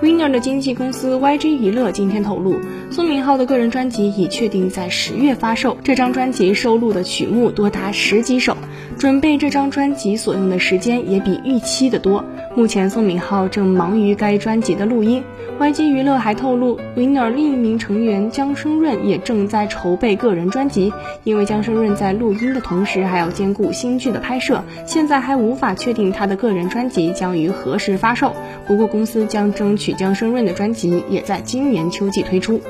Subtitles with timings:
[0.00, 5.76] Winner 的经纪公司 YG 娱乐今天透露，苏明浩的个人专辑已确定在十月发售。
[5.82, 8.56] 这张专辑收录的曲目多达十几首，
[8.96, 12.24] 准备这张专辑所用的时间也比预期的多。
[12.58, 15.22] 目前宋敏浩正忙于该专辑的录音。
[15.60, 20.92] YG 娱乐还透露，Winner 另一名成员姜升润也正在筹备个人专辑。
[21.22, 28.32] 因为姜升润在录音的同时还要兼顾新剧的拍摄，现在还无法确定他的个人专辑将于何时发售。
[28.66, 29.92] 不过公司将争取。
[29.92, 32.60] 姜升润的专辑也在今年秋季推出。